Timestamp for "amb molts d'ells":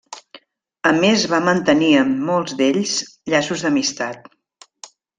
1.99-2.97